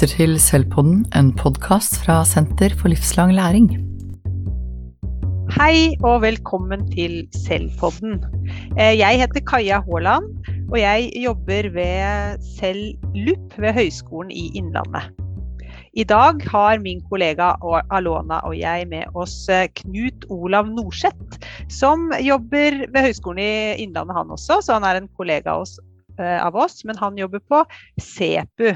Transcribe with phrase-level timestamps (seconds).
[0.00, 3.66] lytter til Selvpodden, en podkast fra Senter for livslang læring.
[5.52, 8.16] Hei og velkommen til Selvpodden.
[8.80, 10.24] Eh, jeg heter Kaja Haaland,
[10.72, 15.12] og jeg jobber ved Cellup ved Høgskolen i Innlandet.
[15.92, 17.52] I dag har min kollega
[17.92, 24.16] Alona og jeg med oss eh, Knut Olav Norseth, som jobber ved Høgskolen i Innlandet
[24.16, 25.60] han også, så han er en kollega
[26.20, 27.62] Eh, av oss, men han jobber på
[28.02, 28.74] SEPU,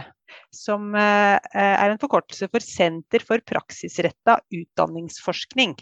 [0.55, 5.77] som eh, er en forkortelse for Senter for praksisretta utdanningsforskning.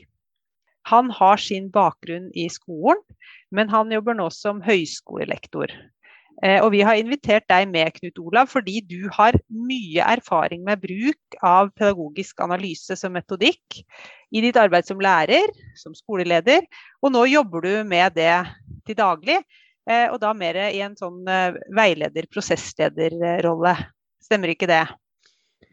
[0.90, 3.00] Han har sin bakgrunn i skolen,
[3.54, 5.70] men han jobber nå som høyskolelektor.
[6.42, 10.80] Eh, og vi har invitert deg med, Knut Olav, fordi du har mye erfaring med
[10.82, 13.82] bruk av pedagogisk analyse som metodikk
[14.32, 16.64] i ditt arbeid som lærer, som skoleleder,
[17.02, 18.34] og nå jobber du med det
[18.88, 19.38] til daglig.
[19.90, 23.76] Eh, og da mer i en sånn eh, veileder, prosesslederrolle.
[24.32, 24.86] Stemmer ikke det?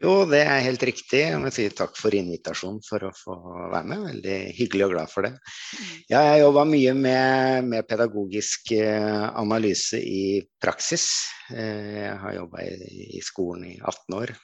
[0.03, 1.21] Jo, det er helt riktig.
[1.29, 3.37] Jeg må si takk for invitasjonen for å få
[3.71, 4.03] være med.
[4.09, 5.31] Veldig hyggelig og glad for det.
[5.39, 5.93] Mm.
[6.11, 11.07] Ja, jeg jobba mye med, med, pedagogisk eh, analyse i praksis.
[11.55, 14.35] Jeg har jobba i, i, skolen i 18 år.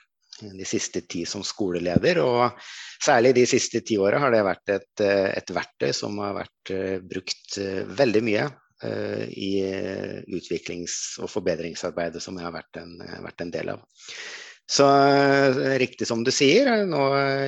[0.56, 2.24] De siste ti som skoleleder.
[2.24, 2.72] Og
[3.04, 7.60] særlig de siste ti åra har det vært et, et verktøy som har vært brukt
[8.00, 9.52] veldig mye Eh, i
[10.36, 13.86] utviklings- og forbedringsarbeidet som jeg har vært en, vært en del av.
[14.66, 17.02] Så eh, riktig som du sier, nå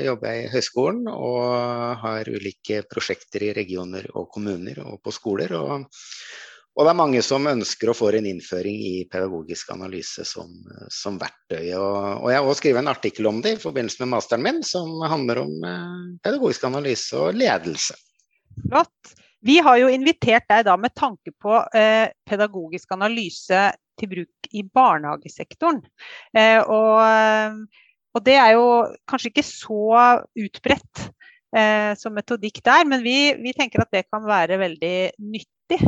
[0.06, 5.56] jobber jeg i høyskolen og har ulike prosjekter i regioner og kommuner og på skoler.
[5.58, 5.88] Og,
[6.78, 10.52] og det er mange som ønsker å få en innføring i pedagogisk analyse som,
[10.94, 11.74] som verktøy.
[11.74, 14.62] Og, og jeg har også skrevet en artikkel om det i forbindelse med masteren min,
[14.62, 17.98] som handler om eh, pedagogisk analyse og ledelse.
[18.62, 19.18] Flott.
[19.48, 24.64] Vi har jo invitert deg da med tanke på eh, pedagogisk analyse til bruk i
[24.64, 25.80] barnehagesektoren.
[26.36, 28.68] Eh, og, eh, og, det er jo
[29.10, 29.84] kanskje ikke så
[30.44, 31.06] utbredt
[31.56, 34.96] eh, som metodikk der, men vi, vi, tenker at det kan være veldig
[35.32, 35.80] nyttig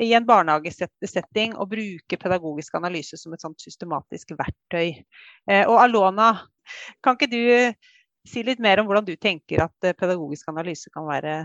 [0.00, 5.02] i en barnehagesetting å bruke pedagogisk analyse som et sånt systematisk verktøy.
[5.50, 6.34] Eh, og Alona,
[7.04, 7.42] kan ikke du
[8.28, 11.42] si litt mer om hvordan du tenker at eh, pedagogisk analyse kan være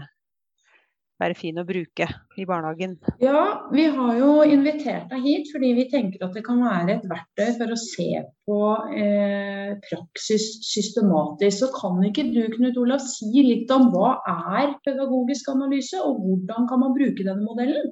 [1.21, 2.07] være fin å bruke
[2.37, 2.95] i barnehagen?
[3.23, 7.07] Ja, vi har jo invitert deg hit fordi vi tenker at det kan være et
[7.09, 8.09] verktøy for å se
[8.47, 8.59] på
[8.93, 11.63] eh, praksis systematisk.
[11.65, 16.67] Så kan ikke du Knut Olav, si litt om hva er pedagogisk analyse, og hvordan
[16.69, 17.89] kan man bruke denne modellen?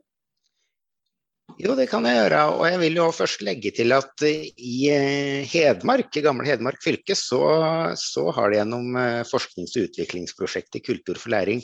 [1.55, 2.39] Jo, det kan jeg gjøre.
[2.57, 7.15] Og jeg vil jo først legge til at i eh, Hedmark, i gamle Hedmark fylke,
[7.17, 7.41] så,
[7.99, 11.63] så har de gjennom eh, forsknings- og utviklingsprosjektet Kultur for læring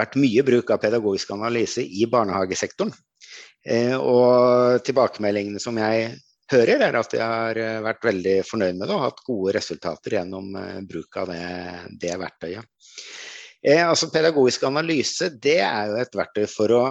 [0.00, 2.92] vært mye bruk av pedagogisk analyse i barnehagesektoren.
[3.66, 6.14] Eh, og tilbakemeldingene som jeg
[6.50, 10.16] hører, er at jeg har eh, vært veldig fornøyd med det og hatt gode resultater
[10.16, 11.42] gjennom eh, bruk av det,
[12.00, 12.86] det verktøyet.
[13.84, 16.84] altså Pedagogisk analyse det er jo et verktøy for å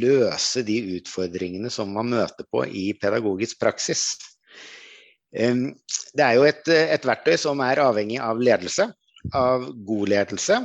[0.00, 4.16] løse de utfordringene som man møter på i pedagogisk praksis.
[5.30, 8.88] Det er jo et, et verktøy som er avhengig av ledelse,
[9.36, 10.58] av god ledelse,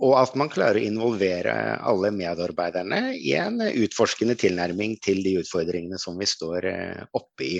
[0.00, 1.54] og at man klarer å involvere
[1.88, 7.58] alle medarbeiderne i en utforskende tilnærming til de utfordringene som vi står eh, oppe i.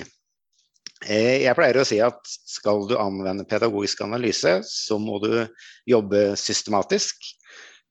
[1.04, 5.32] Eh, jeg pleier å si at skal du anvende pedagogisk analyse, så må du
[5.88, 7.25] jobbe systematisk.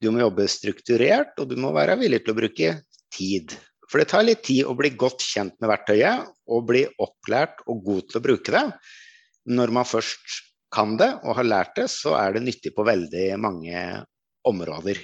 [0.02, 2.76] Du må jobbe strukturert, og du må være villig til å bruke
[3.14, 3.58] tid.
[3.90, 7.82] For det tar litt tid å bli godt kjent med verktøyet og bli opplært og
[7.86, 8.68] god til å bruke det.
[9.50, 10.38] Når man først
[10.74, 13.82] kan det og har lært det, så er det nyttig på veldig mange
[14.48, 15.02] områder.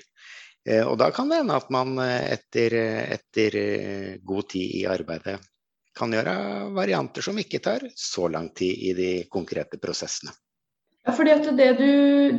[0.65, 2.77] Eh, og da kan det hende at man eh, etter,
[3.17, 5.37] etter, eh, god tid i arbeidet
[5.95, 6.35] kan gjøre
[6.75, 10.33] varianter som ikke tar så lang tid i de konkrete prosessene.
[11.05, 11.45] Ja, fordi at
[11.77, 11.89] du,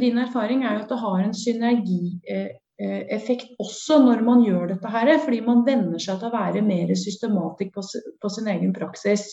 [0.00, 4.66] Din erfaring er jo at det har en synergi Eh, effekt også når man gjør
[4.74, 7.84] dette her, fordi man venner seg til å være mer systematisk på,
[8.20, 9.30] på, sin egen praksis.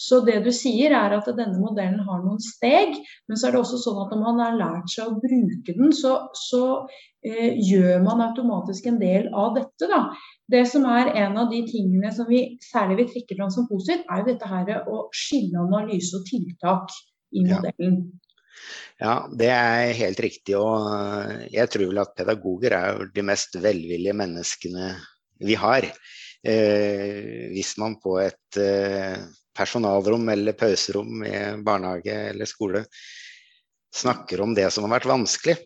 [0.00, 2.96] Så det du sier er at denne modellen har noen steg,
[3.28, 5.92] men så er det også sånn at når man har lært seg å bruke den,
[5.92, 6.14] så,
[6.48, 6.62] så
[7.26, 9.90] eh, gjør man automatisk en del av dette.
[9.92, 10.06] da.
[10.48, 14.08] Det som er en av de tingene som vi særlig vil trekke fram som positivt,
[14.08, 16.96] er jo dette her å skille analyse og tiltak
[17.36, 18.06] i modellen.
[18.06, 18.25] Ja.
[19.00, 20.56] Ja, det er helt riktig.
[20.58, 24.92] Og eh, jeg tror vel at pedagoger er de mest velvillige menneskene
[25.44, 25.88] vi har.
[26.46, 29.18] Eh, hvis man på et eh,
[29.56, 32.84] personalrom eller pauserom i barnehage eller skole
[33.96, 35.56] snakker om det som har vært vanskelig,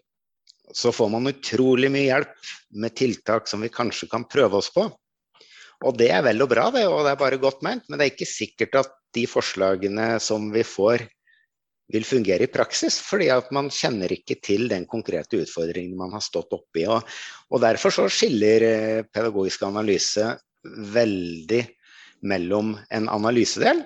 [0.73, 2.51] så får man utrolig mye hjelp
[2.83, 4.87] med tiltak som vi kanskje kan prøve oss på.
[5.81, 8.07] Og det er vel og bra, det, og det er bare godt ment, men det
[8.07, 11.07] er ikke sikkert at de forslagene som vi får,
[11.91, 16.23] vil fungere i praksis, fordi at man kjenner ikke til den konkrete utfordringen man har
[16.25, 16.87] stått oppi.
[16.87, 17.03] Og,
[17.51, 20.29] og derfor så skiller eh, pedagogisk analyse
[20.95, 21.65] veldig
[22.31, 23.85] mellom en analysedel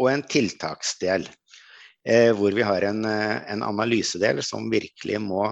[0.00, 1.26] og en tiltaksdel.
[2.02, 5.44] Eh, hvor vi har en, eh, en, analysedel som virkelig må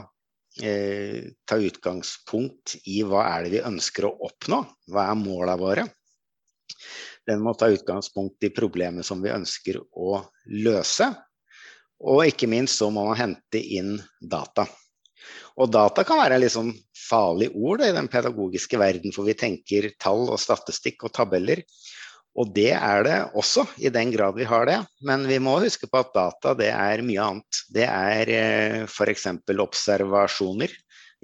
[0.63, 5.87] eh, ta utgangspunkt i hva er det vi ønsker å oppnå, hva er måla våre.
[7.27, 10.19] Den må ta utgangspunkt i problemet som vi ønsker å
[10.51, 11.13] løse.
[12.01, 14.65] Og ikke minst så må man hente inn data.
[15.61, 19.91] Og data kan være litt sånn farlig ord i den pedagogiske verden, for vi tenker
[20.01, 21.63] tall og statistikk og tabeller.
[22.39, 24.79] Og det er det også, i den grad vi har det.
[25.05, 27.63] Men vi må huske på at data det er mye annet.
[27.75, 29.27] Det er eh, f.eks.
[29.51, 30.73] observasjoner.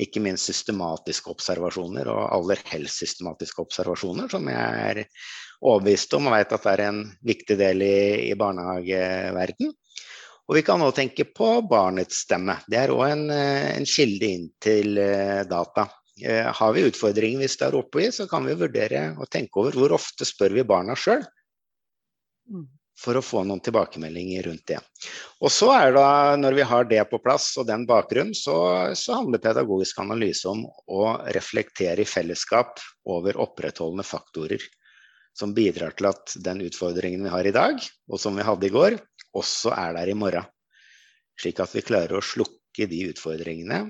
[0.03, 5.01] Ikke minst systematiske observasjoner, og aller helst systematiske observasjoner, som jeg er
[5.63, 7.97] overbevist om og vet at det er en viktig del i,
[8.27, 9.73] i barnehageverden.
[10.47, 12.61] Og vi kan òg tenke på barnets stemme.
[12.71, 15.89] Det er òg en, eh, en, kilde inn til eh, data.
[16.23, 19.75] Eh, har vi utfordringer vi står oppe i, så kan vi vurdere og tenke over
[19.75, 21.27] hvor ofte spør vi barna sjøl.
[22.47, 22.67] Mm.
[22.97, 24.79] For å få noen tilbakemeldinger rundt det.
[25.45, 28.95] Og så er det, da, Når vi har det på plass og den bakgrunnen, så,
[28.97, 31.03] så handler pedagogisk analyse om å
[31.37, 34.63] reflektere i fellesskap over opprettholdende faktorer
[35.37, 38.73] som bidrar til at den utfordringen vi har i dag, og som vi hadde i
[38.73, 38.97] går,
[39.37, 40.47] også er der i morgen.
[41.37, 43.83] Slik at vi klarer å slukke de utfordringene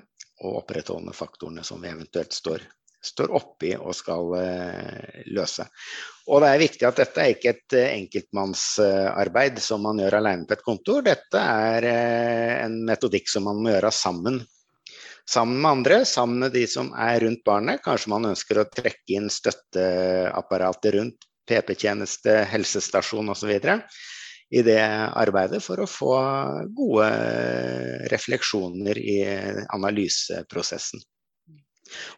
[0.44, 2.64] og opprettholdende faktorene som vi eventuelt står,
[3.06, 5.64] står oppi og skal uh, løse.
[6.26, 10.48] Og det er viktig at dette er ikke et uh, enkeltmannsarbeid som man gjør alene
[10.48, 11.06] på et kontor.
[11.06, 14.42] Dette er uh, en metodikk som man må gjøre sammen
[15.26, 17.82] sammen med andre, sammen med de som er rundt barnet.
[17.84, 23.52] Kanskje man ønsker å trekke inn støtteapparatet rundt PP-tjeneste, helsestasjon osv.
[24.50, 26.14] i det arbeidet for å få
[26.76, 27.08] gode
[28.12, 29.18] refleksjoner i
[29.74, 31.02] analyseprosessen.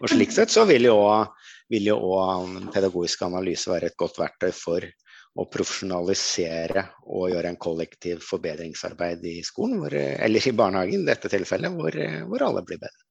[0.01, 4.85] Og Slik sett så vil jo òg pedagogisk analyse være et godt verktøy for
[5.39, 11.31] å profesjonalisere og gjøre en kollektiv forbedringsarbeid i skolen, hvor, eller i barnehagen i dette
[11.31, 12.01] tilfellet, hvor,
[12.31, 13.08] hvor alle blir bedre.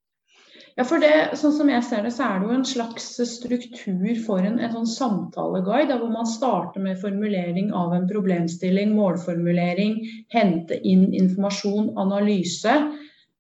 [0.77, 1.09] Ja, for det,
[1.41, 4.75] sånn som jeg ser det, så er det jo en slags struktur for en, en
[4.75, 9.97] sånn samtaleguide, hvor man starter med formulering av en problemstilling, målformulering,
[10.35, 12.77] hente inn informasjon, analyse.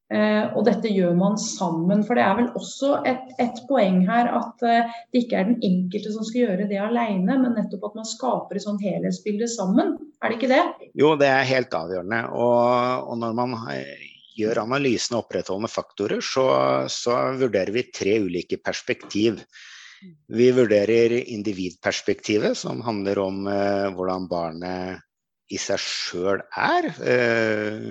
[0.09, 2.01] Eh, og dette gjør man sammen.
[2.07, 5.61] For det er vel også et, et poeng her at eh, det ikke er den
[5.67, 9.93] enkelte som skal gjøre det alene, men nettopp at man skaper et sånt helhetsbilde sammen.
[10.23, 10.89] Er det ikke det?
[10.97, 12.25] Jo, det er helt avgjørende.
[12.33, 13.59] Og, og når man
[14.37, 16.45] gjør analysen av opprettholdende faktorer, så,
[16.91, 19.41] så, vurderer vi tre ulike perspektiv.
[20.29, 25.03] Vi vurderer individperspektivet, som handler om eh, hvordan barnet
[25.53, 26.91] i seg sjøl er.
[27.01, 27.81] Eh,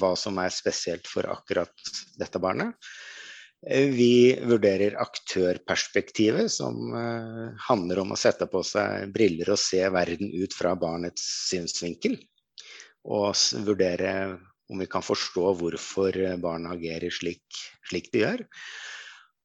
[0.00, 2.74] hva som er spesielt for akkurat dette barnet.
[3.66, 9.84] Eh, vi vurderer aktørperspektivet, som eh, handler om å sette på seg briller og se
[9.92, 12.18] verden ut fra barnets synsvinkel.
[13.02, 13.34] Og
[13.66, 14.12] vurdere
[14.72, 17.44] om vi kan forstå hvorfor barna agerer slik,
[17.90, 18.44] slik de gjør.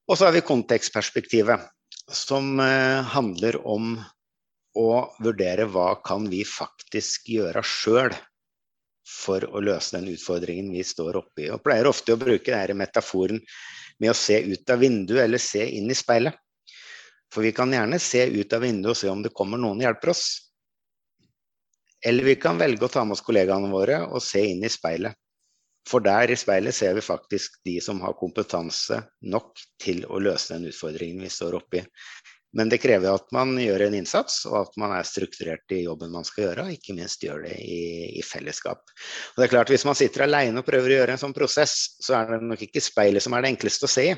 [0.08, 1.66] Og så har vi kontekstperspektivet,
[2.08, 3.98] som eh, handler om
[4.78, 8.14] å vurdere hva kan vi faktisk gjøre sjøl
[9.08, 11.50] for å løse den utfordringen vi står oppe i.
[11.52, 13.40] Og pleier ofte å bruke denne metaforen
[13.98, 16.36] med å se ut av vinduet eller se inn i speilet.
[17.32, 19.88] For vi kan gjerne se ut av vinduet og se om det kommer noen og
[19.88, 20.26] hjelper oss.
[22.06, 25.16] Eller vi kan velge å ta med oss kollegaene våre og se inn i speilet.
[25.88, 29.00] For der i speilet ser vi faktisk de som har kompetanse
[29.32, 31.82] nok til å løse den utfordringen vi står oppi.
[32.56, 36.12] Men det krever at man gjør en innsats, og at man er strukturert i jobben
[36.12, 37.80] man skal gjøre, og ikke minst gjør det i,
[38.20, 38.80] i fellesskap.
[39.34, 41.76] Og det er klart Hvis man sitter alene og prøver å gjøre en sånn prosess,
[42.00, 44.16] så er det nok ikke speilet som er det enkleste å se i.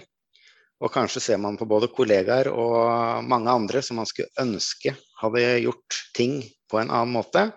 [0.80, 5.42] Og kanskje ser man på både kollegaer og mange andre som man skulle ønske hadde
[5.66, 7.50] gjort ting på en annen måte.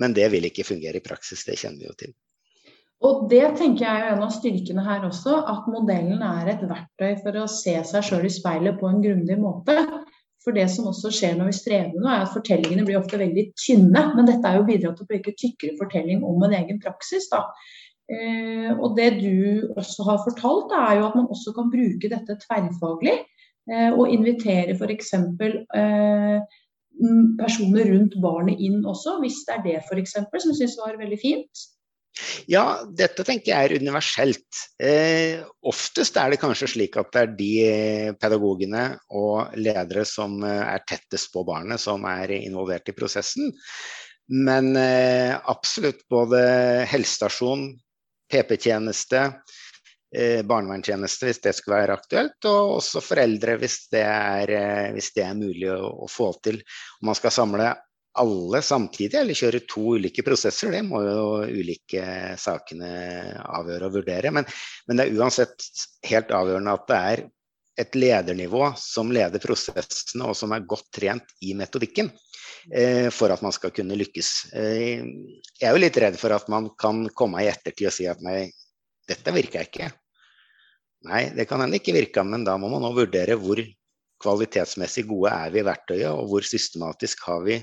[0.00, 2.14] Men det vil ikke fungere i praksis, det kjenner vi jo til.
[3.04, 7.20] Og det tenker jeg er en av styrkene her også, at modellen er et verktøy
[7.22, 9.76] for å se seg sjøl i speilet på en grundig måte.
[10.42, 13.44] For det som også skjer når vi strever nå, er at fortellingene blir ofte veldig
[13.58, 14.02] tynne.
[14.16, 17.28] Men dette er jo bidratt til å bruke tykkere fortelling om en egen praksis.
[17.30, 17.44] da.
[18.08, 22.38] Eh, og det du også har fortalt, er jo at man også kan bruke dette
[22.46, 23.18] tverrfaglig.
[23.68, 25.12] Eh, og invitere f.eks.
[25.14, 26.38] Eh,
[27.38, 30.16] personer rundt barnet inn også, hvis det er det f.eks.
[30.18, 31.66] som jeg syns var veldig fint.
[32.50, 34.62] Ja, dette tenker jeg er universelt.
[34.82, 37.52] Eh, oftest er det kanskje slik at det er de
[38.18, 38.84] pedagogene
[39.14, 43.52] og ledere som eh, er tettest på barnet, som er involvert i prosessen.
[44.34, 46.40] Men eh, absolutt både
[46.90, 47.70] helsestasjon,
[48.32, 49.24] PP-tjeneste,
[50.16, 55.12] eh, barnevernstjeneste hvis det skulle være aktuelt, og også foreldre hvis det er, eh, hvis
[55.16, 56.60] det er mulig å, å, få til.
[57.00, 57.72] Om man skal samle
[58.18, 62.88] alle samtidig eller kjøre to ulike prosesser, det må jo ulike sakene
[63.44, 64.32] avgjøre og vurdere.
[64.34, 64.48] Men,
[64.88, 65.68] men det er uansett
[66.08, 67.26] helt avgjørende at det er
[67.78, 72.10] et ledernivå som leder prosessene og som er godt trent i metodikken
[73.14, 74.28] for at man skal kunne lykkes.
[74.52, 75.00] Eh,
[75.58, 78.20] jeg er jo litt redd for at man kan komme i ettertid og si at
[78.24, 78.42] nei,
[79.08, 79.88] dette virker ikke.
[81.08, 83.60] Nei, det kan hende ikke virke, men da må man nå vurdere hvor
[84.22, 87.58] kvalitetsmessig gode er vi i verktøyet, og hvor systematisk har vi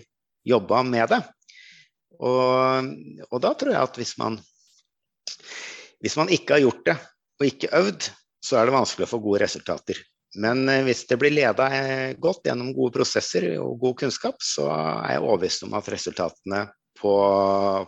[0.48, 1.22] jobba med det.
[2.16, 2.92] Og,
[3.28, 4.38] og, da tror jeg at hvis man,
[6.00, 6.96] hvis man ikke har gjort det
[7.42, 8.08] og ikke øvd,
[8.46, 10.00] så er det vanskelig å få gode resultater.
[10.42, 14.68] Men eh, hvis det blir leda eh, godt gjennom gode prosesser og god kunnskap, så
[14.74, 16.66] er jeg overbevist om at resultatene
[17.00, 17.16] på,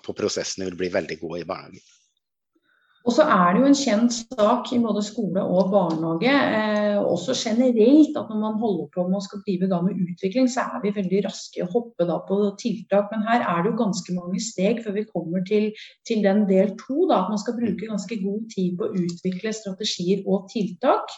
[0.04, 1.86] på prosessene vil bli veldig gode i barnehagen.
[3.08, 7.32] Og så er det jo en kjent sak i både skole og barnehage, eh, også
[7.40, 10.82] generelt, at når man holder på med å skal drive da med utvikling, så er
[10.84, 13.08] vi veldig raske å hoppe da på tiltak.
[13.14, 15.70] Men her er det jo ganske mange steg før vi kommer til,
[16.10, 17.08] til den del to.
[17.16, 21.16] At man skal bruke ganske god tid på å utvikle strategier og tiltak.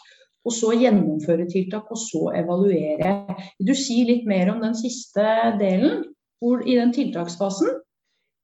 [0.48, 3.14] Og så gjennomføre tiltak, og så evaluere.
[3.60, 5.26] Vil du si litt mer om den siste
[5.60, 6.06] delen?
[6.40, 7.82] Hvor, I den tiltaksfasen?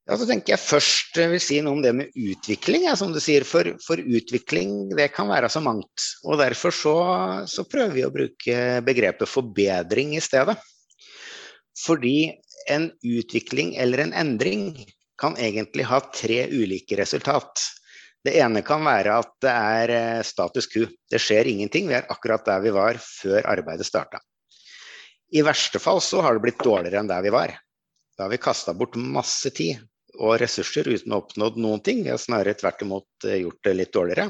[0.06, 2.84] Ja, så tenker jeg først vil si noe om det med utvikling.
[2.86, 6.10] Ja, som du sier, for, for, utvikling det kan være så mangt.
[6.28, 6.98] og Derfor så,
[7.50, 10.60] så, prøver vi å bruke begrepet forbedring i stedet.
[11.82, 12.36] Fordi
[12.72, 14.68] en utvikling eller en endring
[15.22, 17.64] kan egentlig ha tre ulike resultat.
[18.26, 20.88] Det ene kan være at det er eh, status quo.
[21.12, 21.90] Det skjer ingenting.
[21.92, 24.22] Vi er akkurat der vi var før arbeidet starta.
[25.36, 27.54] I verste fall så har det blitt dårligere enn der vi var.
[28.18, 29.82] Da har vi kasta bort masse tid
[30.16, 32.02] og ressurser uten å ha oppnådd noen ting.
[32.06, 34.30] Vi har snarere tvert imot eh, gjort det litt dårligere.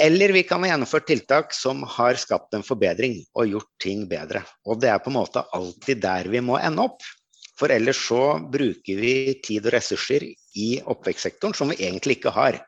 [0.00, 4.40] Eller vi kan ha gjennomført tiltak som har skapt en forbedring og gjort ting bedre.
[4.64, 7.04] Og det er på en måte alltid der vi må ende opp.
[7.60, 10.24] For ellers så bruker vi tid og ressurser
[10.58, 12.60] i oppvekstsektoren som vi egentlig ikke har.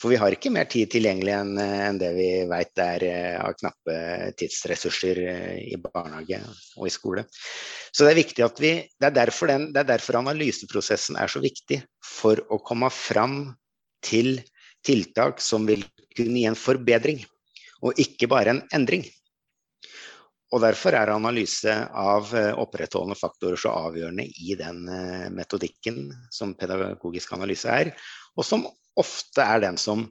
[0.00, 3.94] For vi har ikke mer tid tilgjengelig enn det vi vet er eh, av knappe
[4.36, 6.42] tidsressurser eh, i barnehage
[6.76, 7.24] og i skole.
[7.88, 11.80] Så det er at vi, det er, den, det er derfor analyseprosessen er så viktig.
[12.04, 13.54] For å komme fram
[14.04, 14.42] til
[14.84, 17.24] tiltak som vil kunne gi en forbedring,
[17.80, 19.06] og ikke bare en endring.
[20.50, 24.82] Og Derfor er analyse av eh, opprettholdende faktorer så avgjørende i den
[25.36, 27.92] metodikken som pedagogisk analyse er,
[28.34, 28.66] og som
[28.98, 30.08] ofte er den som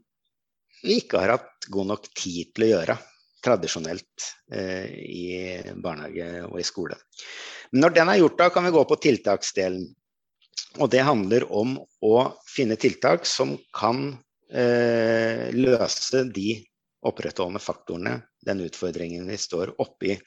[0.79, 2.95] vi ikke har hatt god nok tid til å gjøre
[3.43, 5.25] tradisjonelt eh, i
[5.79, 6.97] barnehage og i skole.
[7.71, 9.85] Men når den er gjort, da kan vi gå på tiltaksdelen.
[10.79, 12.15] Og det handler om å
[12.47, 14.11] finne tiltak som kan
[14.51, 16.59] eh, løse de
[17.05, 18.15] opprettholdende faktorene,
[18.45, 20.17] den utfordringen vi står oppi.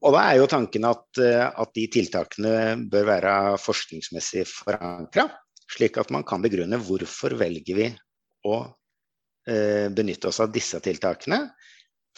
[0.00, 2.54] Og da er jo tanken at, eh, at de tiltakene
[2.90, 5.28] bør være forskningsmessig forankra
[5.70, 7.86] slik at man kan begrunne hvorfor velger vi
[8.48, 8.56] å
[9.46, 11.44] eh, benytte oss av disse tiltakene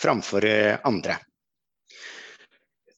[0.01, 1.19] framfor eh, andre.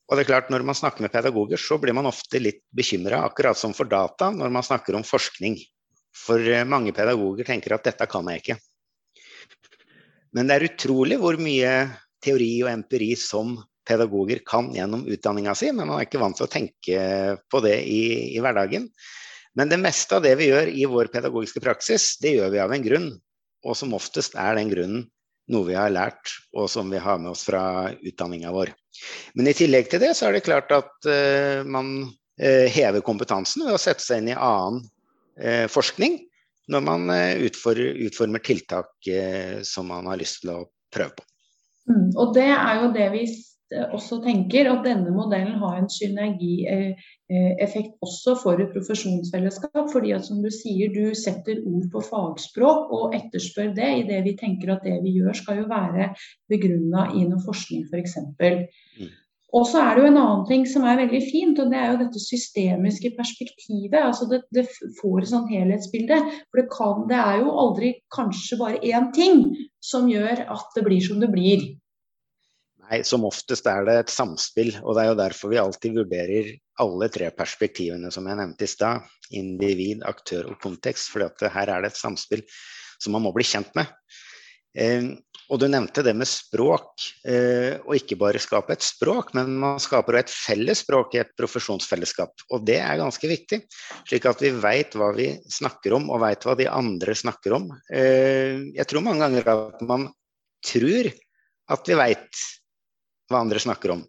[0.05, 3.23] Og det er klart, Når man snakker med pedagoger, så blir man ofte litt bekymra,
[3.25, 5.57] akkurat som for data, når man snakker om forskning.
[6.15, 8.59] For eh, mange pedagoger tenker at dette kan jeg ikke.
[10.35, 11.75] Men det er utrolig hvor mye
[12.25, 16.47] teori og empiri som pedagoger kan gjennom utdanninga si, men man er ikke vant til
[16.47, 17.03] å tenke
[17.53, 18.89] på det i, i hverdagen.
[19.55, 22.75] Men det meste av det vi gjør i vår pedagogiske praksis, det gjør vi av
[22.75, 23.11] en grunn.
[23.65, 25.05] Og som oftest er den grunnen
[25.53, 28.73] noe vi har lært, og som vi har med oss fra utdanninga vår.
[29.37, 33.67] Men i tillegg til det så er det klart at uh, man uh, hever kompetansen
[33.67, 36.23] ved å sette seg inn i annen uh, forskning
[36.73, 37.11] når man
[37.45, 39.09] utformer, utformer tiltak
[39.69, 40.61] som man har lyst til å
[40.95, 41.27] prøve på.
[41.91, 43.25] Mm, og det er jo det vi
[43.93, 49.91] også tenker at denne modellen har en synergieffekt også for et profesjonsfellesskap.
[49.93, 54.23] fordi at som du sier, du setter ord på fagspråk og etterspør det i det
[54.29, 56.13] vi tenker at det vi gjør skal jo være
[56.49, 58.19] begrunna i noe forskning f.eks.
[59.01, 59.13] Mm.
[59.55, 61.93] Og så er det jo en annen ting som er veldig fint, og det er
[61.93, 64.01] jo dette systemiske perspektivet.
[64.01, 64.67] altså Det, det
[64.99, 66.19] får et sånt helhetsbilde.
[66.51, 69.45] For det, kan, det er jo aldri kanskje bare én ting
[69.79, 71.69] som gjør at det blir som det blir.
[72.85, 74.75] Nei, som oftest er det et samspill.
[74.83, 76.51] Og det er jo derfor vi alltid vurderer
[76.83, 79.07] alle tre perspektivene som jeg nevnte i stad.
[79.39, 81.13] Individ, aktør og kontekst.
[81.15, 81.23] For
[81.55, 82.43] her er det et samspill
[82.99, 83.87] som man må bli kjent med.
[85.53, 89.83] Og du nevnte det med språk, eh, og ikke bare skape et språk, men man
[89.83, 92.47] skaper et felles språk i et profesjonsfellesskap.
[92.55, 93.61] Og det er ganske viktig,
[94.09, 97.69] slik at vi veit hva vi snakker om, og veit hva de andre snakker om.
[97.93, 100.09] Eh, jeg tror mange ganger at man
[100.65, 101.13] tror
[101.75, 102.45] at vi veit
[103.29, 104.05] hva andre snakker om.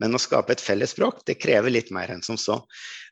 [0.00, 2.62] Men å skape et felles språk, det krever litt mer enn som så.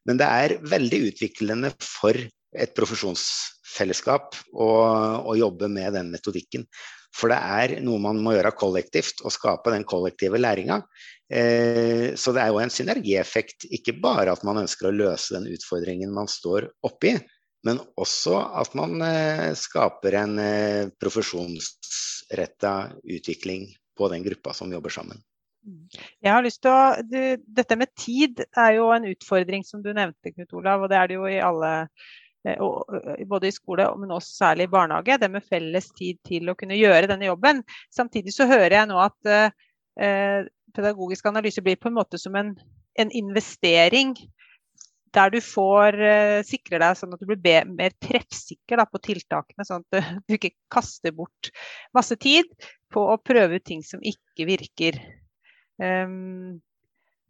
[0.09, 2.16] Men det er veldig utviklende for
[2.52, 6.66] et profesjonsfellesskap å jobbe med den metodikken.
[7.12, 10.81] For det er noe man må gjøre kollektivt, å skape den kollektive læringa.
[11.33, 15.50] Eh, så det er jo en synergieffekt, ikke bare at man ønsker å løse den
[15.52, 17.14] utfordringen man står oppi,
[17.66, 24.92] men også at man eh, skaper en eh, profesjonsretta utvikling på den gruppa som jobber
[24.92, 25.21] sammen.
[25.62, 29.92] Jeg har lyst til å, du, Dette med tid er jo en utfordring som du
[29.95, 30.83] nevnte, Knut Olav.
[30.83, 31.73] og Det er det jo i alle
[33.28, 35.18] både i skole, men også særlig i barnehage.
[35.20, 37.62] Det med felles tid til å kunne gjøre denne jobben.
[37.94, 42.54] Samtidig så hører jeg nå at eh, pedagogisk analyse blir på en måte som en,
[42.99, 44.16] en investering.
[45.12, 49.68] Der du får eh, sikre deg sånn at du blir mer treffsikker da, på tiltakene.
[49.68, 51.52] Sånn at du ikke kaster bort
[51.94, 52.49] masse tid
[52.92, 54.99] på å prøve ut ting som ikke virker.
[55.82, 56.61] Um,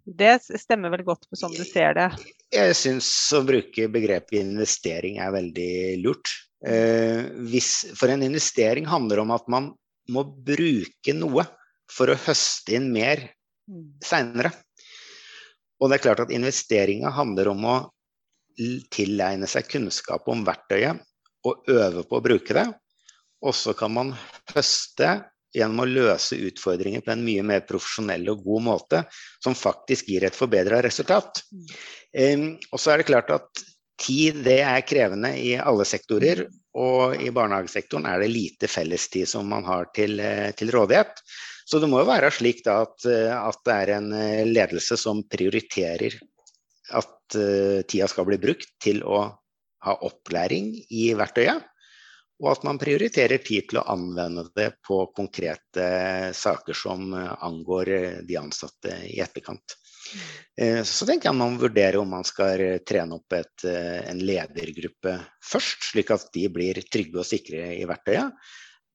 [0.04, 2.08] det stemmer vel godt på sånn du ser det?
[2.52, 6.32] Jeg syns å bruke begrepet investering er veldig lurt.
[6.66, 9.70] Eh, hvis, for en investering handler om at man
[10.10, 11.46] må bruke noe
[11.90, 13.22] for å høste inn mer
[13.70, 14.02] mm.
[14.04, 14.52] seinere.
[15.82, 17.76] Og det er klart at investeringa handler om å
[18.92, 21.00] tilegne seg kunnskap om verktøyet
[21.48, 22.66] og øve på å bruke det.
[23.42, 24.12] Og så kan man
[24.52, 25.16] høste
[25.52, 29.02] gjennom å løse utfordringer på en mye mer profesjonell og god måte,
[29.44, 31.42] som faktisk gir et forbedra resultat.
[32.12, 33.64] Og så er det klart at
[34.02, 36.46] tid det er krevende i alle sektorer,
[36.78, 41.20] og i barnehagesektoren er det lite fellestid som man har til, eh, til rådighet.
[41.68, 45.22] Så det må jo være slik at, eh, at det er en eh, ledelse som
[45.28, 46.18] prioriterer
[46.92, 49.20] at tida skal bli brukt til å
[49.86, 51.62] ha opplæring i verktøyet
[52.42, 55.86] og at man prioriterer tid til å anvende det på konkrete
[56.34, 57.92] saker som angår
[58.26, 59.76] de ansatte i etterkant.
[60.58, 65.16] Eh, så tenker jeg man vurderer vurdere om man skal trene opp et, en ledergruppe
[65.52, 68.34] først, slik at de blir trygge og sikre i verktøyet.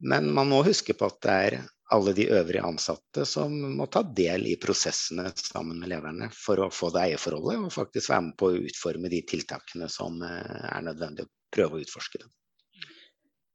[0.07, 1.59] Men man må huske på at det er
[1.95, 6.69] alle de øvrige ansatte som må ta del i prosessene sammen med lederne for å
[6.73, 11.25] få det eierforholdet, og faktisk være med på å utforme de tiltakene som er nødvendig
[11.25, 12.19] å prøve å utforske.
[12.21, 12.29] Det.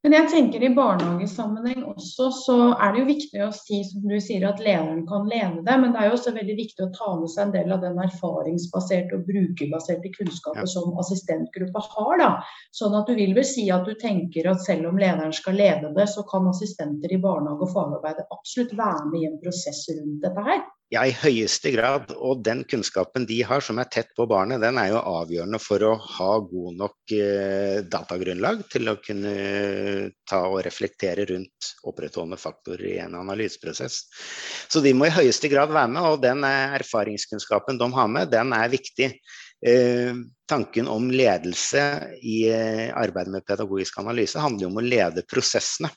[0.02, 4.16] Men jeg tenker i barnehagesammenheng også, så er det jo viktig å si som du
[4.18, 5.76] sier, at lederen kan lede det.
[5.78, 8.00] Men det er jo også veldig viktig å ta med seg en del av den
[8.02, 10.72] erfaringsbaserte og brukerbaserte kunnskapen ja.
[10.74, 12.16] som assistentgruppa har.
[12.18, 12.30] da.
[12.74, 15.94] Sånn at du vil vel si at du tenker at selv om lederen skal lede
[15.94, 20.18] det, så kan assistenter i barnehage og fagarbeidet absolutt være med i en prosess rundt
[20.26, 20.64] dette her.
[20.92, 22.10] Ja, i høyeste grad.
[22.20, 25.84] Og den kunnskapen de har som er tett på barnet, den er jo avgjørende for
[25.88, 29.32] å ha god nok eh, datagrunnlag til å kunne
[30.28, 34.02] ta og reflektere rundt opprettholdende faktorer i en analyseprosess.
[34.68, 38.52] Så de må i høyeste grad være med, og den erfaringskunnskapen de har med, den
[38.52, 39.14] er viktig.
[39.64, 40.12] Eh,
[40.50, 41.86] tanken om ledelse
[42.20, 45.88] i eh, arbeidet med pedagogisk analyse handler om å lede prosessene.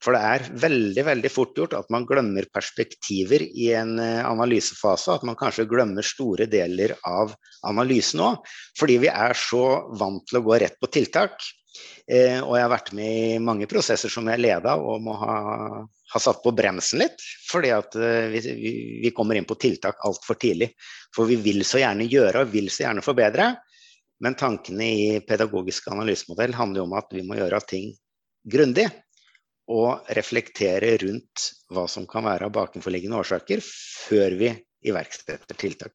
[0.00, 5.18] For det er veldig veldig fort gjort at man glemmer perspektiver i en eh, analysefase.
[5.18, 7.34] At man kanskje glemmer store deler av
[7.68, 8.50] analysen òg.
[8.80, 9.64] Fordi vi er så
[10.00, 11.36] vant til å gå rett på tiltak.
[12.10, 15.34] Eh, og jeg har vært med i mange prosesser som jeg leda og må ha,
[15.84, 17.20] ha satt på bremsen litt.
[17.50, 18.72] Fordi at eh, vi,
[19.04, 20.72] vi, kommer inn på tiltak altfor tidlig.
[21.14, 23.52] For vi vil så gjerne gjøre og vil så gjerne forbedre.
[24.20, 27.92] Men tankene i pedagogisk analysemodell handler jo om at vi må gjøre ting
[28.48, 28.88] grundig
[29.70, 34.50] og reflektere rundt hva som kan være av bakenforliggende årsaker, før vi
[34.90, 35.94] iverksetter tiltak.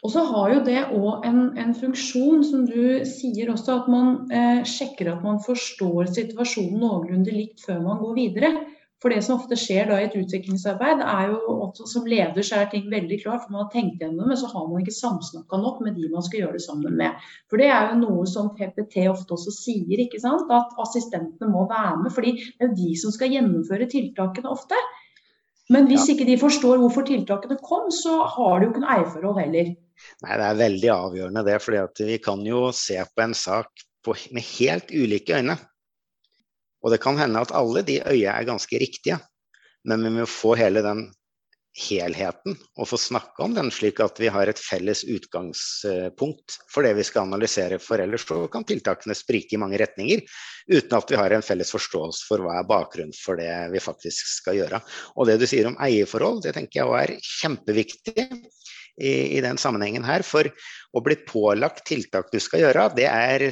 [0.00, 4.14] Og så har jo det òg en, en, funksjon, som du sier også, at man
[4.32, 8.52] eh, sjekker at man forstår situasjonen noenlunde likt før man går videre.
[9.00, 12.58] For det som ofte skjer da i et utviklingsarbeid, er jo at som leder så
[12.60, 14.96] er ting veldig klart, for man har tenkt gjennom det, men så har man ikke
[14.98, 17.28] samsnakka nok med de man skal gjøre det sammen med.
[17.48, 20.52] For det er jo noe som PPT ofte også sier, ikke sant?
[20.52, 22.12] at assistentene må være med.
[22.12, 24.76] fordi det er de som skal gjennomføre tiltakene ofte.
[25.70, 26.14] Men hvis ja.
[26.14, 29.72] ikke de forstår hvorfor tiltakene kom, så har de jo ikke noe eierforhold heller.
[30.24, 31.58] Nei, det er veldig avgjørende det.
[31.64, 35.56] fordi vi kan jo se på en sak på, med helt ulike øyne.
[36.80, 39.18] Og det kan hende at alle de øya er ganske riktige,
[39.88, 41.08] men vi må få hele den
[41.78, 46.96] helheten og få snakke om den, slik at vi har et felles utgangspunkt for det
[46.98, 47.78] vi skal analysere.
[47.82, 50.24] For ellers så kan tiltakene sprike i mange retninger
[50.70, 54.32] uten at vi har en felles forståelse for hva er bakgrunnen for det vi faktisk
[54.40, 54.82] skal gjøre.
[55.16, 58.26] Og det du sier om eierforhold, det tenker jeg er kjempeviktig.
[59.00, 60.20] I, i, den sammenhengen her.
[60.26, 63.46] For å bli pålagt tiltak du skal gjøre, det er,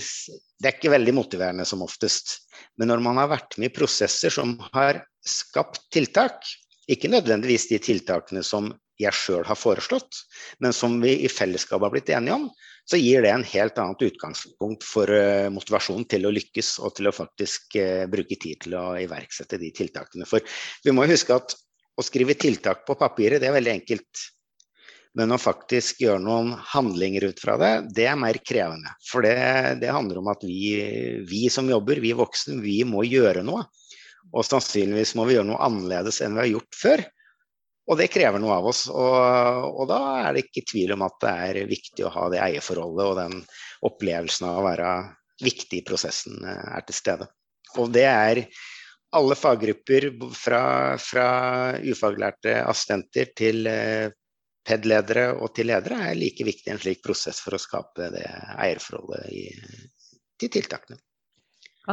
[0.59, 2.35] det er ikke veldig motiverende som oftest.
[2.79, 6.43] Men når man har vært med i prosesser som har skapt tiltak,
[6.91, 10.25] ikke nødvendigvis de tiltakene som jeg sjøl har foreslått,
[10.65, 12.49] men som vi i fellesskap har blitt enige om,
[12.89, 17.11] så gir det en helt annet utgangspunkt for uh, motivasjon til å lykkes og til
[17.11, 20.27] å faktisk uh, bruke tid til å iverksette de tiltakene.
[20.27, 20.43] For
[20.85, 21.55] vi må huske at
[21.99, 24.25] å skrive tiltak på papiret, det er veldig enkelt.
[25.19, 28.93] Men å faktisk gjøre noen handlinger ut fra det, det er mer krevende.
[29.09, 29.35] For det,
[29.83, 30.79] det handler om at vi,
[31.27, 33.65] vi som jobber, vi voksne, vi må gjøre noe.
[34.31, 37.05] Og sannsynligvis må vi gjøre noe annerledes enn vi har gjort før.
[37.89, 38.85] Og det krever noe av oss.
[38.93, 39.19] Og,
[39.73, 43.07] og, da er det ikke tvil om at det er viktig å ha det eierforholdet
[43.07, 43.39] og den
[43.89, 44.93] opplevelsen av å være
[45.43, 47.29] viktig i prosessen eh, er til stede.
[47.79, 48.43] Og det er
[49.17, 50.63] alle faggrupper fra,
[51.01, 51.29] fra
[51.81, 54.11] ufaglærte assistenter til eh,
[54.69, 58.27] PED-ledere og til ledere er like viktig en slik prosess for å skape det
[58.59, 59.45] eierforholdet i,
[60.39, 61.01] til tiltakene.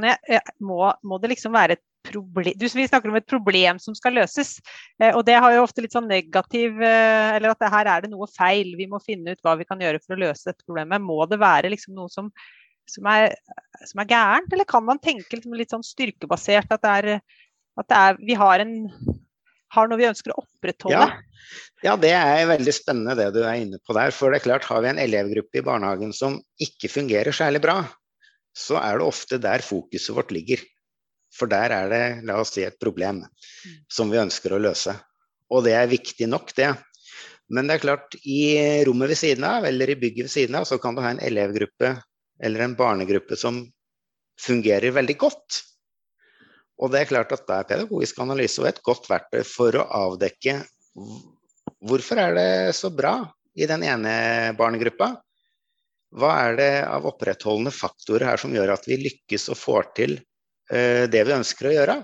[0.03, 3.95] Jeg, må, må, det liksom være et problem du, Vi snakker om et problem som
[3.95, 4.57] skal løses.
[4.99, 8.11] Eh, og det har jo ofte litt sånn negativ eh, Eller at her er det
[8.11, 8.73] noe feil.
[8.75, 11.03] Vi må finne ut hva vi kan gjøre for å løse dette problemet.
[11.03, 12.27] Må det være liksom noe som,
[12.91, 13.37] som, er,
[13.87, 17.39] som er, gærent, eller kan man tenke liksom litt sånn styrkebasert at, det er,
[17.79, 18.75] at det er, vi har, en,
[19.75, 21.05] har noe vi ønsker å opprettholde?
[21.05, 21.59] Ja.
[21.83, 21.95] ja.
[22.01, 24.13] det er veldig spennende det du er inne på der.
[24.15, 27.81] For det er klart, har vi en elevgruppe i barnehagen som ikke fungerer særlig bra,
[28.55, 30.63] så er det ofte der fokuset vårt ligger.
[31.35, 33.25] For der er det, la oss si, et problem
[33.91, 34.95] som vi ønsker å løse.
[35.51, 36.71] Og det er viktig nok, det.
[37.51, 38.57] Men det er klart, i
[38.87, 41.21] rommet ved siden av, eller i bygget ved siden av, så kan du ha en
[41.21, 41.91] elevgruppe
[42.43, 43.61] eller en barnegruppe som
[44.41, 45.61] fungerer veldig godt.
[46.81, 49.87] Og det er klart at da er pedagogisk analyse og et godt verktøy for å
[50.05, 50.59] avdekke
[51.85, 53.17] hvorfor er det så bra
[53.55, 54.11] i den ene
[54.57, 55.13] barnegruppa.
[56.15, 60.17] Hva er det av opprettholdende faktorer her som gjør at vi lykkes og får til
[60.71, 61.95] Eh, det vi ønsker å gjøre.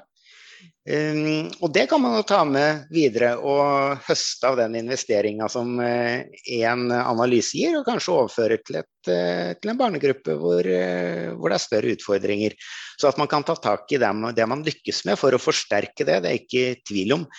[0.82, 5.76] Um, og det kan man jo ta med videre og høste av den investeringa som
[5.78, 6.24] uh,
[6.58, 11.54] en analyse gir, og kanskje overføre til, et, uh, til en barnegruppe hvor, uh, hvor,
[11.54, 12.58] det er større utfordringer.
[12.98, 16.08] Så at man kan ta tak i det, det, man lykkes med for å forsterke
[16.08, 17.30] det, det er ikke tvil om.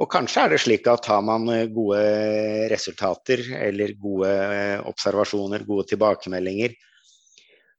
[0.00, 2.00] Og kanskje er det slik at har man gode
[2.72, 4.32] resultater eller gode
[4.88, 6.74] observasjoner, gode tilbakemeldinger,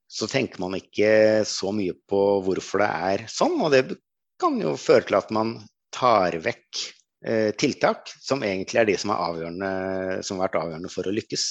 [0.08, 3.58] så tenker man ikke så mye på hvorfor det er sånn.
[3.62, 3.84] Og det
[4.42, 5.58] kan jo føre til at man
[5.94, 6.82] tar vekk
[7.26, 11.46] eh, tiltak som egentlig er de som, er som, har vært avgjørende for å lykkes.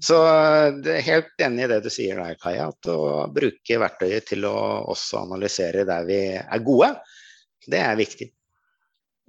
[0.00, 2.70] Så jeg er helt enig i det du sier der, Kaja.
[2.72, 4.56] At å bruke verktøyet til å
[4.92, 6.94] også analysere der vi er gode,
[7.68, 8.32] det er viktig.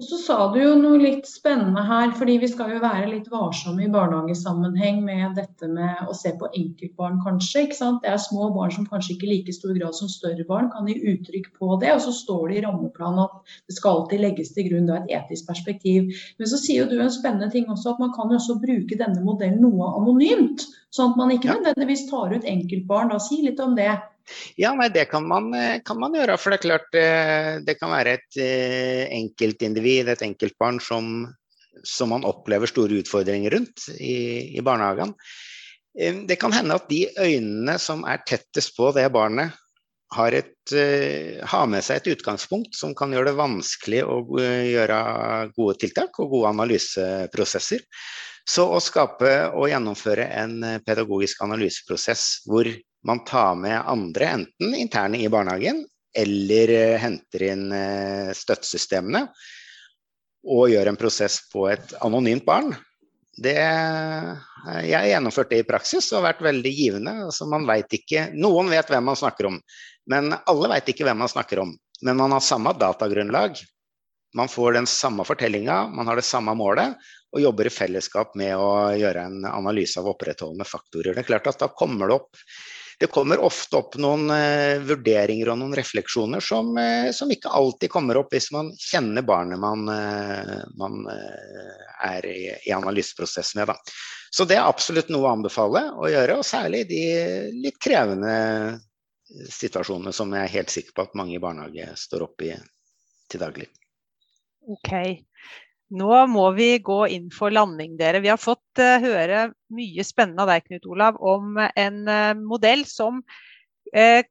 [0.01, 3.27] Og så sa du jo noe litt spennende her, fordi vi skal jo være litt
[3.29, 7.67] varsomme i barnehagesammenheng med dette med å se på enkeltbarn, kanskje.
[7.67, 7.99] ikke sant?
[8.01, 10.89] Det er små barn som kanskje ikke i like stor grad som større barn kan
[10.89, 11.91] gi uttrykk på det.
[11.93, 15.13] Og så står det i rammeplanen at det skal alltid legges til grunn da, et
[15.19, 16.10] etisk perspektiv.
[16.41, 18.97] Men så sier jo du en spennende ting også, at man kan jo også bruke
[18.97, 20.65] denne modellen noe anonymt.
[20.89, 23.13] Sånn at man ikke nødvendigvis tar ut enkeltbarn.
[23.13, 23.93] Da si litt om det.
[24.55, 26.38] Ja, nei, det kan man, eh, kan man, gjøre.
[26.39, 31.25] For det er klart eh, det kan være et eh, enkeltindivid, et enkeltbarn, som,
[31.83, 35.15] som man opplever store utfordringer rundt i, i barnehagen.
[35.93, 39.59] Det kan hende at de øynene som er tettest på det barnet,
[40.13, 40.73] har, et,
[41.49, 44.97] har, med seg et utgangspunkt som kan gjøre det vanskelig å gjøre
[45.55, 47.81] gode tiltak og gode analyseprosesser.
[48.45, 52.69] Så å skape og gjennomføre en pedagogisk analyseprosess hvor
[53.03, 59.25] man tar med andre, enten interne i barnehagen eller eh, henter inn eh, støttesystemene
[60.43, 62.73] og gjør en prosess på et anonymt barn.
[63.33, 64.31] Det, eh,
[64.85, 67.15] jeg har gjennomført det i praksis og vært veldig givende.
[67.27, 69.59] Altså man vet ikke, noen vet hvem man snakker om,
[70.11, 71.73] men alle vet ikke hvem man snakker om.
[72.03, 73.57] Men man har samme datagrunnlag.
[74.35, 76.95] Man får den samme fortellinga, man har det samme målet,
[77.33, 81.13] og jobber i fellesskap med å gjøre en analyse av opprettholdende faktorer.
[81.13, 82.41] Det er klart at Da kommer det opp
[83.03, 87.91] det kommer ofte opp noen eh, vurderinger og noen refleksjoner som, eh, som, ikke alltid
[87.91, 93.73] kommer opp hvis man kjenner barnet man, eh, man eh, er i, i analyseprosess med.
[93.73, 93.75] Da.
[94.31, 97.03] Så det er absolutt noe å anbefale å gjøre, og særlig de
[97.65, 98.37] litt krevende
[99.51, 102.55] situasjonene som jeg er helt sikker på at mange i barnehage står oppe i
[103.27, 103.67] til daglig.
[104.71, 104.95] Ok.
[105.93, 108.23] Nå må vi gå inn for landing, dere.
[108.23, 112.86] Vi har fått uh, høre mye spennende av deg, Knut Olav, om en uh, modell
[112.89, 113.21] som
[113.93, 114.25] er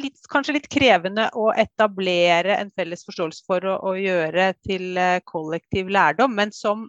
[0.00, 5.88] litt, kanskje litt krevende å etablere en felles forståelse for å, å gjøre til kollektiv
[5.92, 6.86] lærdom, men som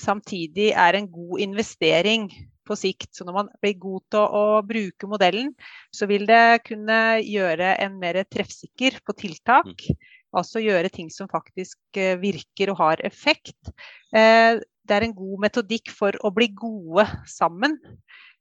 [0.00, 2.28] samtidig er en god investering
[2.66, 3.10] på sikt.
[3.14, 5.52] Så når man blir god til å, bruke modellen,
[5.94, 9.86] så vil det kunne gjøre en mer treffsikker på tiltak.
[10.34, 13.72] Altså gjøre ting som faktisk eh, virker og har effekt.
[14.14, 17.78] Eh, det er en god metodikk for å bli gode sammen.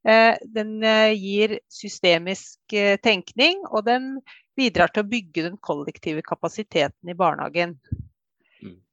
[0.04, 0.82] Eh, den
[1.16, 2.76] gir systemisk
[3.06, 4.18] tenkning, og den
[4.58, 7.78] bidrar til å bygge den kollektive kapasiteten i barnehagen.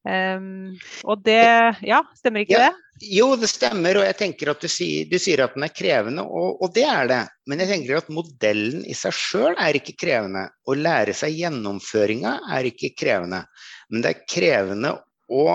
[0.00, 1.42] Um, og det
[1.84, 2.90] Ja, stemmer ikke ja, det?
[3.12, 4.00] Jo, det stemmer.
[4.00, 6.86] Og jeg tenker at du sier, du sier at den er krevende, og, og, det
[6.88, 7.20] er det.
[7.48, 10.46] Men jeg tenker at modellen i seg sjøl er ikke krevende.
[10.68, 13.44] Å lære seg gjennomføringa er ikke krevende.
[13.90, 14.94] Men det er krevende
[15.30, 15.46] å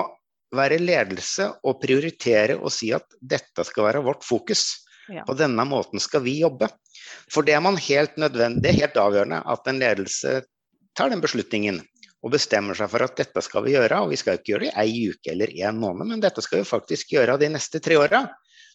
[0.56, 4.68] være ledelse og prioritere og si at dette skal være vårt fokus.
[5.10, 5.22] Ja.
[5.26, 6.68] På denne måten skal vi jobbe.
[7.30, 10.40] For det er man helt nødvendig, helt avgjørende at en ledelse
[10.98, 11.82] tar den beslutningen
[12.26, 14.02] og bestemmer seg for at dette skal vi gjøre.
[14.02, 16.62] Og vi skal ikke gjøre det i ei uke eller en måned, men dette skal
[16.62, 18.26] vi faktisk gjøre de neste tre åra.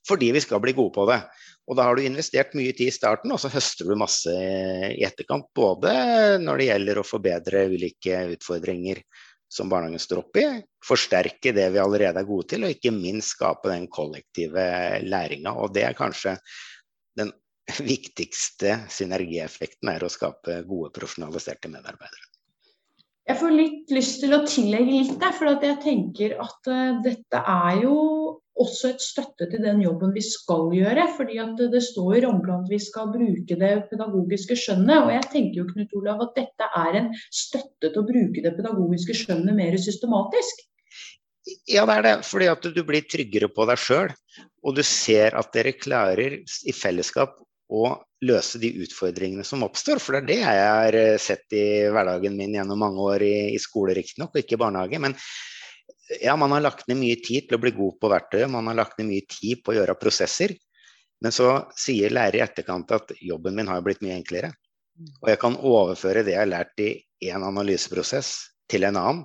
[0.08, 1.20] Fordi vi skal bli gode på det.
[1.70, 5.04] Og da har du investert mye tid i starten, og så høster du masse i
[5.06, 5.52] etterkant.
[5.56, 5.92] Både
[6.42, 9.04] når det gjelder å forbedre ulike utfordringer
[9.52, 10.46] som barnehagen står oppi,
[10.88, 14.66] forsterke det vi allerede er gode til, og ikke minst skape den kollektive
[15.04, 15.54] læringa.
[15.60, 16.38] Og det er kanskje
[17.20, 17.36] den
[17.84, 22.31] viktigste synergieffekten, er å skape gode, profesjonaliserte medarbeidere.
[23.30, 27.42] Jeg får litt lyst til å tillegge litt der, for jeg tenker at uh, dette
[27.42, 27.98] er jo
[28.62, 31.06] også et støtte til den jobben vi skal gjøre.
[31.18, 35.06] fordi at det står i rammeplanen at vi skal bruke det pedagogiske skjønnet.
[35.06, 38.56] Og jeg tenker jo Knut Olav, at dette er en støtte til å bruke det
[38.58, 40.66] pedagogiske skjønnet mer systematisk.
[41.70, 42.16] Ja, det er det.
[42.28, 44.12] Fordi at du blir tryggere på deg sjøl.
[44.62, 47.40] Og du ser at dere klarer i fellesskap
[47.72, 47.86] å
[48.28, 50.02] løse de utfordringene som oppstår.
[50.04, 53.36] For det er det jeg har eh, sett i hverdagen min gjennom mange år i,
[53.56, 55.00] i skole, riktignok, og ikke barnehage.
[55.02, 55.16] Men
[56.20, 58.82] ja, man har lagt ned mye tid til å bli god på verktøy, man har
[58.82, 60.54] lagt ned mye tid på å gjøre prosesser.
[61.22, 64.52] Men så sier lærer i etterkant at jobben min har blitt mye enklere.
[65.22, 66.92] Og jeg kan overføre det jeg har lært i
[67.30, 68.34] én analyseprosess
[68.70, 69.24] til en annen.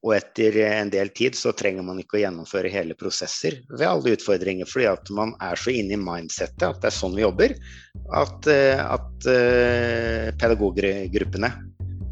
[0.00, 4.14] Og etter en del tid så trenger man ikke å gjennomføre hele prosesser ved alle
[4.16, 7.52] utfordringer, fordi at man er så inne i mindsettet at det er sånn vi jobber,
[8.16, 9.26] at, eh, at
[10.40, 11.50] pedagoggruppene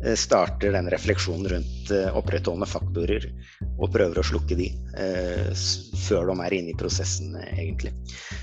[0.04, 3.24] eh, starter den refleksjonen rundt opprettholdende faktorer
[3.78, 4.68] og prøver å slukke de
[6.04, 7.94] før de er inne i prosessen, egentlig.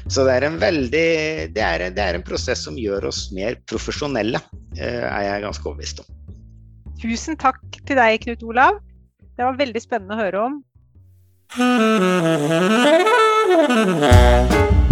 [0.10, 1.06] Så det er en veldig
[1.54, 4.42] det er, det er en prosess som gjør oss mer profesjonelle,
[4.74, 6.10] er jeg ganske overbevist om.
[6.98, 8.82] Tusen takk til deg, Knut Olav.
[9.36, 10.64] Det var veldig spennende å høre om.